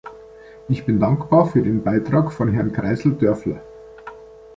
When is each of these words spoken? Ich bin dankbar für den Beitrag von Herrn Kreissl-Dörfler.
Ich 0.67 0.83
bin 0.83 0.99
dankbar 0.99 1.45
für 1.45 1.61
den 1.61 1.83
Beitrag 1.83 2.31
von 2.33 2.51
Herrn 2.51 2.71
Kreissl-Dörfler. 2.73 3.61